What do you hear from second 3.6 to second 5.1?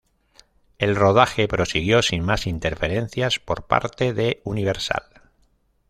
parte de Universal.